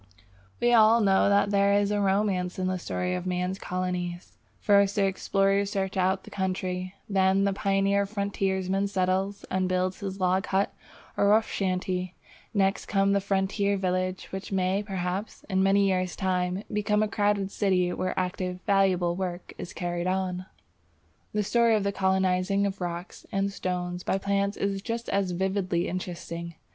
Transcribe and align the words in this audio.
We 0.59 0.73
all 0.73 0.99
know 0.99 1.29
that 1.29 1.51
there 1.51 1.73
is 1.75 1.91
a 1.91 2.01
romance 2.01 2.57
in 2.57 2.65
the 2.65 2.79
story 2.79 3.13
of 3.13 3.27
man's 3.27 3.59
colonies. 3.59 4.35
First 4.59 4.95
the 4.95 5.05
explorer 5.05 5.63
searches 5.63 5.95
out 5.95 6.23
the 6.23 6.31
country; 6.31 6.95
then 7.07 7.43
the 7.43 7.53
pioneer 7.53 8.07
frontiersman 8.07 8.87
settles 8.87 9.45
and 9.51 9.69
builds 9.69 9.99
his 9.99 10.19
log 10.19 10.47
hut 10.47 10.73
or 11.15 11.27
rough 11.27 11.47
shanty. 11.51 12.15
Next 12.51 12.87
comes 12.87 13.13
the 13.13 13.21
frontier 13.21 13.77
village, 13.77 14.25
which 14.31 14.51
may 14.51 14.81
perhaps 14.81 15.45
in 15.47 15.61
many 15.61 15.87
years' 15.89 16.15
time 16.15 16.63
become 16.73 17.03
a 17.03 17.07
crowded 17.07 17.51
city 17.51 17.93
where 17.93 18.19
active, 18.19 18.59
valuable 18.65 19.15
work 19.15 19.53
is 19.59 19.71
carried 19.71 20.07
on. 20.07 20.47
The 21.31 21.43
story 21.43 21.75
of 21.75 21.83
the 21.83 21.91
colonizing 21.91 22.65
of 22.65 22.81
rocks 22.81 23.27
and 23.31 23.53
stones 23.53 24.01
by 24.01 24.17
plants 24.17 24.57
is 24.57 24.81
just 24.81 25.09
as 25.09 25.29
vividly 25.29 25.87
interesting. 25.87 26.55